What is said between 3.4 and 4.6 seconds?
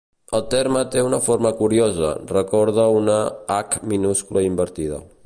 h minúscula